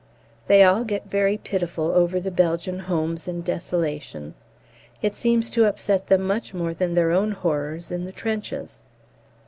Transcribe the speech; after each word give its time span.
They 0.47 0.63
all 0.63 0.83
get 0.83 1.05
very 1.11 1.37
pitiful 1.37 1.91
over 1.91 2.19
the 2.19 2.31
Belgian 2.31 2.79
homes 2.79 3.27
and 3.27 3.45
desolation; 3.45 4.33
it 4.99 5.13
seems 5.13 5.47
to 5.51 5.65
upset 5.67 6.07
them 6.07 6.23
much 6.23 6.55
more 6.55 6.73
than 6.73 6.95
their 6.95 7.11
own 7.11 7.29
horrors 7.33 7.91
in 7.91 8.05
the 8.05 8.11
trenches. 8.11 8.79